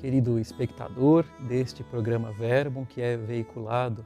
querido 0.00 0.38
espectador 0.38 1.26
deste 1.40 1.84
programa 1.84 2.32
Verbo, 2.32 2.86
que 2.86 3.02
é 3.02 3.18
veiculado 3.18 4.04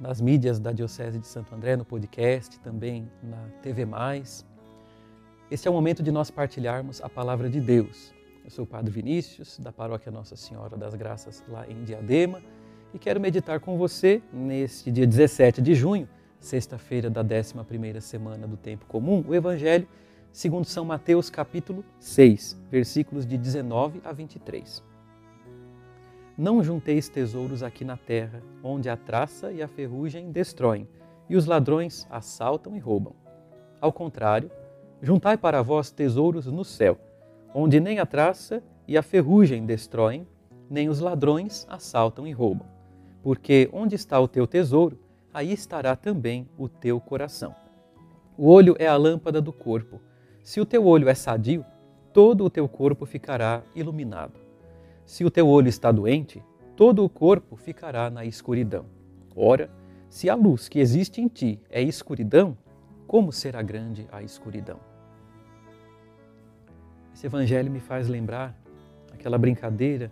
nas 0.00 0.20
mídias 0.20 0.58
da 0.58 0.72
Diocese 0.72 1.20
de 1.20 1.26
Santo 1.28 1.54
André, 1.54 1.76
no 1.76 1.84
podcast, 1.84 2.58
também 2.58 3.08
na 3.22 3.38
TV. 3.62 3.86
Este 5.48 5.68
é 5.68 5.70
o 5.70 5.74
momento 5.74 6.02
de 6.02 6.10
nós 6.10 6.28
partilharmos 6.28 7.00
a 7.00 7.08
palavra 7.08 7.48
de 7.48 7.60
Deus. 7.60 8.12
Eu 8.44 8.50
sou 8.50 8.64
o 8.64 8.66
Padre 8.66 8.90
Vinícius, 8.90 9.60
da 9.60 9.70
paróquia 9.70 10.10
Nossa 10.10 10.34
Senhora 10.34 10.76
das 10.76 10.94
Graças, 10.94 11.44
lá 11.48 11.64
em 11.70 11.84
Diadema, 11.84 12.42
e 12.92 12.98
quero 12.98 13.20
meditar 13.20 13.60
com 13.60 13.78
você 13.78 14.20
neste 14.32 14.90
dia 14.90 15.06
17 15.06 15.62
de 15.62 15.72
junho, 15.76 16.08
sexta-feira 16.40 17.08
da 17.08 17.24
11ª 17.24 18.00
semana 18.00 18.48
do 18.48 18.56
Tempo 18.56 18.84
Comum, 18.86 19.24
o 19.28 19.32
Evangelho 19.32 19.86
segundo 20.32 20.64
São 20.64 20.84
Mateus 20.84 21.30
capítulo 21.30 21.84
6, 22.00 22.60
versículos 22.70 23.24
de 23.24 23.38
19 23.38 24.00
a 24.04 24.12
23. 24.12 24.95
Não 26.38 26.62
junteis 26.62 27.08
tesouros 27.08 27.62
aqui 27.62 27.82
na 27.82 27.96
terra, 27.96 28.42
onde 28.62 28.90
a 28.90 28.96
traça 28.96 29.50
e 29.52 29.62
a 29.62 29.68
ferrugem 29.68 30.30
destroem, 30.30 30.86
e 31.30 31.34
os 31.34 31.46
ladrões 31.46 32.06
assaltam 32.10 32.76
e 32.76 32.78
roubam. 32.78 33.14
Ao 33.80 33.90
contrário, 33.90 34.50
juntai 35.00 35.38
para 35.38 35.62
vós 35.62 35.90
tesouros 35.90 36.44
no 36.44 36.62
céu, 36.62 36.98
onde 37.54 37.80
nem 37.80 37.98
a 38.00 38.04
traça 38.04 38.62
e 38.86 38.98
a 38.98 39.02
ferrugem 39.02 39.64
destroem, 39.64 40.26
nem 40.68 40.90
os 40.90 41.00
ladrões 41.00 41.66
assaltam 41.70 42.26
e 42.26 42.32
roubam. 42.32 42.66
Porque 43.22 43.70
onde 43.72 43.94
está 43.94 44.20
o 44.20 44.28
teu 44.28 44.46
tesouro, 44.46 44.98
aí 45.32 45.50
estará 45.50 45.96
também 45.96 46.46
o 46.58 46.68
teu 46.68 47.00
coração. 47.00 47.54
O 48.36 48.50
olho 48.50 48.76
é 48.78 48.86
a 48.86 48.96
lâmpada 48.96 49.40
do 49.40 49.54
corpo. 49.54 50.02
Se 50.42 50.60
o 50.60 50.66
teu 50.66 50.84
olho 50.84 51.08
é 51.08 51.14
sadio, 51.14 51.64
todo 52.12 52.44
o 52.44 52.50
teu 52.50 52.68
corpo 52.68 53.06
ficará 53.06 53.62
iluminado. 53.74 54.45
Se 55.06 55.24
o 55.24 55.30
teu 55.30 55.48
olho 55.48 55.68
está 55.68 55.92
doente, 55.92 56.42
todo 56.74 57.04
o 57.04 57.08
corpo 57.08 57.56
ficará 57.56 58.10
na 58.10 58.24
escuridão. 58.24 58.84
Ora, 59.34 59.70
se 60.10 60.28
a 60.28 60.34
luz 60.34 60.68
que 60.68 60.80
existe 60.80 61.20
em 61.20 61.28
ti 61.28 61.60
é 61.70 61.80
escuridão, 61.80 62.58
como 63.06 63.30
será 63.30 63.62
grande 63.62 64.08
a 64.10 64.20
escuridão? 64.20 64.80
Esse 67.14 67.26
evangelho 67.26 67.70
me 67.70 67.78
faz 67.78 68.08
lembrar 68.08 68.54
aquela 69.12 69.38
brincadeira 69.38 70.10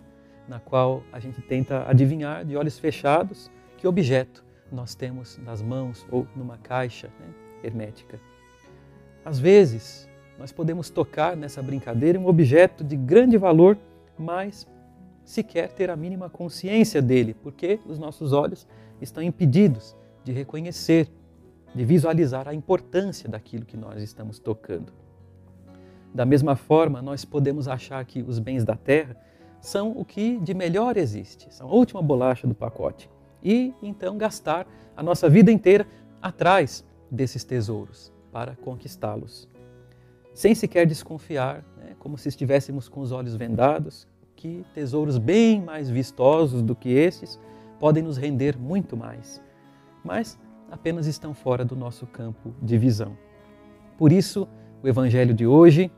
na 0.48 0.60
qual 0.60 1.02
a 1.12 1.18
gente 1.18 1.42
tenta 1.42 1.88
adivinhar 1.90 2.44
de 2.44 2.56
olhos 2.56 2.78
fechados 2.78 3.50
que 3.76 3.88
objeto 3.88 4.44
nós 4.70 4.94
temos 4.94 5.38
nas 5.38 5.60
mãos 5.60 6.06
ou 6.10 6.26
numa 6.36 6.56
caixa 6.58 7.08
né, 7.20 7.26
hermética. 7.64 8.20
Às 9.24 9.40
vezes, 9.40 10.08
nós 10.38 10.52
podemos 10.52 10.88
tocar 10.88 11.36
nessa 11.36 11.62
brincadeira 11.62 12.18
um 12.18 12.26
objeto 12.26 12.84
de 12.84 12.96
grande 12.96 13.36
valor, 13.36 13.76
mas 14.18 14.66
sequer 15.24 15.72
ter 15.72 15.90
a 15.90 15.96
mínima 15.96 16.28
consciência 16.28 17.00
dele, 17.00 17.34
porque 17.42 17.80
os 17.86 17.98
nossos 17.98 18.32
olhos 18.32 18.66
estão 19.00 19.22
impedidos 19.22 19.96
de 20.22 20.32
reconhecer, 20.32 21.08
de 21.74 21.84
visualizar 21.84 22.48
a 22.48 22.54
importância 22.54 23.28
daquilo 23.28 23.64
que 23.64 23.76
nós 23.76 24.02
estamos 24.02 24.38
tocando. 24.38 24.92
Da 26.14 26.24
mesma 26.24 26.54
forma, 26.54 27.02
nós 27.02 27.24
podemos 27.24 27.66
achar 27.66 28.04
que 28.04 28.22
os 28.22 28.38
bens 28.38 28.64
da 28.64 28.76
terra 28.76 29.16
são 29.60 29.92
o 29.92 30.04
que 30.04 30.38
de 30.38 30.54
melhor 30.54 30.96
existe, 30.96 31.52
são 31.52 31.68
a 31.68 31.72
última 31.74 32.02
bolacha 32.02 32.46
do 32.46 32.54
pacote, 32.54 33.10
e 33.42 33.74
então 33.82 34.16
gastar 34.16 34.66
a 34.96 35.02
nossa 35.02 35.28
vida 35.28 35.50
inteira 35.50 35.86
atrás 36.22 36.84
desses 37.10 37.42
tesouros 37.44 38.12
para 38.30 38.54
conquistá-los 38.56 39.48
sem 40.34 40.54
sequer 40.54 40.84
desconfiar, 40.84 41.64
né, 41.76 41.94
como 41.98 42.18
se 42.18 42.28
estivéssemos 42.28 42.88
com 42.88 43.00
os 43.00 43.12
olhos 43.12 43.36
vendados, 43.36 44.06
que 44.36 44.64
tesouros 44.74 45.18
bem 45.18 45.60
mais 45.62 45.88
vistosos 45.88 46.62
do 46.62 46.74
que 46.74 46.90
esses 46.90 47.40
podem 47.78 48.02
nos 48.02 48.16
render 48.16 48.58
muito 48.58 48.96
mais, 48.96 49.42
mas 50.04 50.38
apenas 50.70 51.06
estão 51.06 51.34
fora 51.34 51.64
do 51.64 51.76
nosso 51.76 52.06
campo 52.06 52.54
de 52.62 52.76
visão. 52.78 53.16
Por 53.96 54.12
isso, 54.12 54.48
o 54.82 54.88
Evangelho 54.88 55.34
de 55.34 55.46
hoje 55.46 55.90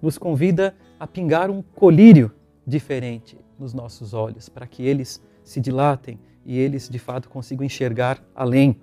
nos 0.00 0.18
convida 0.18 0.74
a 0.98 1.06
pingar 1.06 1.50
um 1.50 1.62
colírio 1.62 2.32
diferente 2.66 3.38
nos 3.58 3.74
nossos 3.74 4.14
olhos, 4.14 4.48
para 4.48 4.66
que 4.66 4.82
eles 4.82 5.22
se 5.42 5.60
dilatem 5.60 6.18
e 6.44 6.58
eles 6.58 6.88
de 6.88 6.98
fato 6.98 7.28
consigam 7.28 7.64
enxergar 7.64 8.22
além 8.34 8.80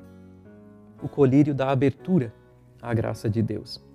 o 1.02 1.08
colírio 1.08 1.54
da 1.54 1.70
abertura 1.70 2.34
à 2.82 2.94
graça 2.94 3.30
de 3.30 3.42
Deus 3.42 3.86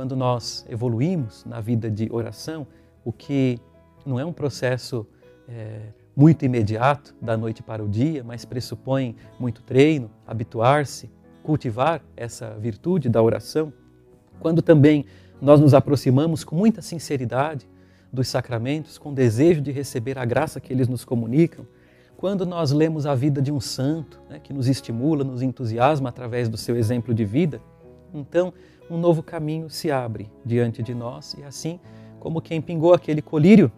quando 0.00 0.16
nós 0.16 0.64
evoluímos 0.66 1.44
na 1.44 1.60
vida 1.60 1.90
de 1.90 2.08
oração, 2.10 2.66
o 3.04 3.12
que 3.12 3.58
não 4.06 4.18
é 4.18 4.24
um 4.24 4.32
processo 4.32 5.06
é, 5.48 5.92
muito 6.14 6.44
imediato, 6.44 7.14
da 7.20 7.36
noite 7.36 7.62
para 7.62 7.82
o 7.82 7.88
dia, 7.88 8.22
mas 8.22 8.44
pressupõe 8.44 9.16
muito 9.38 9.62
treino, 9.62 10.10
habituar-se, 10.26 11.10
cultivar 11.42 12.02
essa 12.16 12.56
virtude 12.58 13.08
da 13.08 13.22
oração, 13.22 13.72
quando 14.38 14.62
também 14.62 15.06
nós 15.40 15.60
nos 15.60 15.74
aproximamos 15.74 16.44
com 16.44 16.54
muita 16.54 16.82
sinceridade 16.82 17.68
dos 18.12 18.28
sacramentos, 18.28 18.98
com 18.98 19.14
desejo 19.14 19.60
de 19.60 19.70
receber 19.70 20.18
a 20.18 20.24
graça 20.24 20.60
que 20.60 20.72
eles 20.72 20.88
nos 20.88 21.04
comunicam, 21.04 21.66
quando 22.16 22.44
nós 22.44 22.70
lemos 22.70 23.06
a 23.06 23.14
vida 23.14 23.40
de 23.40 23.50
um 23.50 23.60
santo, 23.60 24.20
né, 24.28 24.38
que 24.38 24.52
nos 24.52 24.68
estimula, 24.68 25.24
nos 25.24 25.40
entusiasma 25.40 26.10
através 26.10 26.48
do 26.48 26.56
seu 26.56 26.76
exemplo 26.76 27.14
de 27.14 27.24
vida, 27.24 27.62
então 28.12 28.52
um 28.90 28.98
novo 28.98 29.22
caminho 29.22 29.70
se 29.70 29.90
abre 29.90 30.30
diante 30.44 30.82
de 30.82 30.94
nós 30.94 31.34
e 31.38 31.44
assim, 31.44 31.80
como 32.18 32.42
quem 32.42 32.60
pingou 32.60 32.92
aquele 32.92 33.22
colírio, 33.22 33.72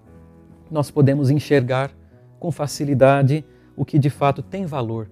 nós 0.72 0.90
podemos 0.90 1.30
enxergar 1.30 1.92
com 2.40 2.50
facilidade 2.50 3.44
o 3.76 3.84
que 3.84 3.98
de 3.98 4.08
fato 4.08 4.42
tem 4.42 4.64
valor 4.64 5.08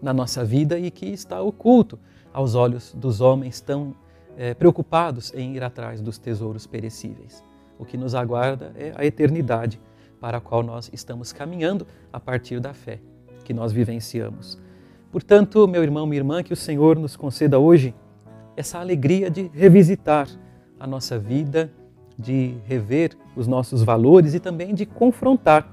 na 0.00 0.14
nossa 0.14 0.44
vida 0.44 0.78
e 0.78 0.92
que 0.92 1.06
está 1.06 1.42
oculto 1.42 1.98
aos 2.32 2.54
olhos 2.54 2.94
dos 2.94 3.20
homens 3.20 3.60
tão 3.60 3.94
é, 4.36 4.54
preocupados 4.54 5.34
em 5.34 5.56
ir 5.56 5.64
atrás 5.64 6.00
dos 6.00 6.18
tesouros 6.18 6.68
perecíveis. 6.68 7.42
O 7.76 7.84
que 7.84 7.96
nos 7.96 8.14
aguarda 8.14 8.72
é 8.76 8.92
a 8.96 9.04
eternidade 9.04 9.80
para 10.20 10.38
a 10.38 10.40
qual 10.40 10.62
nós 10.62 10.88
estamos 10.92 11.32
caminhando 11.32 11.84
a 12.12 12.20
partir 12.20 12.60
da 12.60 12.72
fé 12.72 13.00
que 13.44 13.52
nós 13.52 13.72
vivenciamos. 13.72 14.58
Portanto, 15.10 15.66
meu 15.66 15.82
irmão, 15.82 16.06
minha 16.06 16.20
irmã, 16.20 16.42
que 16.42 16.52
o 16.52 16.56
Senhor 16.56 16.96
nos 16.96 17.16
conceda 17.16 17.58
hoje 17.58 17.92
essa 18.56 18.78
alegria 18.78 19.30
de 19.30 19.50
revisitar 19.52 20.28
a 20.78 20.86
nossa 20.86 21.18
vida, 21.18 21.72
de 22.18 22.54
rever 22.64 23.16
os 23.34 23.46
nossos 23.46 23.82
valores 23.82 24.34
e 24.34 24.40
também 24.40 24.74
de 24.74 24.86
confrontar 24.86 25.70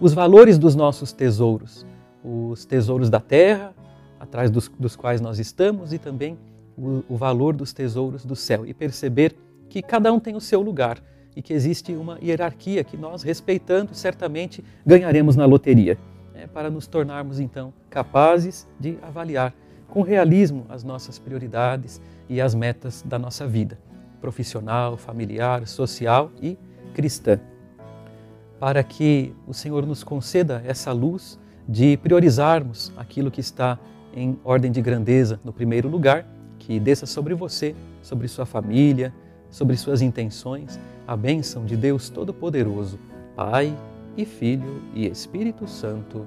os 0.00 0.12
valores 0.12 0.58
dos 0.58 0.74
nossos 0.74 1.12
tesouros, 1.12 1.86
os 2.24 2.64
tesouros 2.64 3.08
da 3.08 3.20
terra, 3.20 3.74
atrás 4.18 4.50
dos, 4.50 4.68
dos 4.68 4.96
quais 4.96 5.20
nós 5.20 5.38
estamos, 5.38 5.92
e 5.92 5.98
também 5.98 6.38
o, 6.76 7.02
o 7.08 7.16
valor 7.16 7.54
dos 7.54 7.72
tesouros 7.72 8.24
do 8.24 8.36
céu, 8.36 8.66
e 8.66 8.72
perceber 8.72 9.36
que 9.68 9.82
cada 9.82 10.12
um 10.12 10.20
tem 10.20 10.36
o 10.36 10.40
seu 10.40 10.60
lugar 10.60 10.98
e 11.34 11.42
que 11.42 11.52
existe 11.52 11.92
uma 11.94 12.18
hierarquia 12.22 12.84
que 12.84 12.96
nós, 12.96 13.22
respeitando, 13.22 13.94
certamente 13.94 14.62
ganharemos 14.84 15.34
na 15.34 15.46
loteria, 15.46 15.98
né, 16.34 16.46
para 16.46 16.70
nos 16.70 16.86
tornarmos 16.86 17.40
então 17.40 17.72
capazes 17.88 18.68
de 18.78 18.98
avaliar 19.02 19.54
com 19.88 20.02
realismo 20.02 20.66
as 20.68 20.82
nossas 20.82 21.18
prioridades 21.18 22.00
e 22.28 22.40
as 22.40 22.54
metas 22.54 23.02
da 23.02 23.18
nossa 23.18 23.46
vida, 23.46 23.78
profissional, 24.22 24.96
familiar, 24.96 25.66
social 25.66 26.30
e 26.40 26.56
cristã. 26.94 27.38
Para 28.58 28.82
que 28.84 29.34
o 29.46 29.52
Senhor 29.52 29.84
nos 29.84 30.04
conceda 30.04 30.62
essa 30.64 30.92
luz 30.92 31.38
de 31.68 31.96
priorizarmos 31.96 32.92
aquilo 32.96 33.30
que 33.30 33.40
está 33.40 33.78
em 34.14 34.38
ordem 34.44 34.70
de 34.70 34.80
grandeza 34.80 35.40
no 35.44 35.52
primeiro 35.52 35.88
lugar, 35.88 36.26
que 36.58 36.78
desça 36.78 37.06
sobre 37.06 37.34
você, 37.34 37.74
sobre 38.00 38.28
sua 38.28 38.46
família, 38.46 39.12
sobre 39.50 39.76
suas 39.76 40.00
intenções, 40.00 40.78
a 41.06 41.16
bênção 41.16 41.64
de 41.66 41.76
Deus 41.76 42.08
Todo-Poderoso, 42.08 42.98
Pai 43.34 43.76
e 44.16 44.24
Filho 44.24 44.82
e 44.94 45.06
Espírito 45.06 45.66
Santo. 45.66 46.26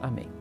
Amém. 0.00 0.35